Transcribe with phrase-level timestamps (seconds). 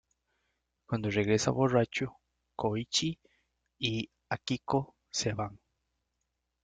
[0.87, 2.07] Cuando regresa, borracho,
[2.57, 3.19] Kōichi
[3.77, 5.59] y Akiko se van.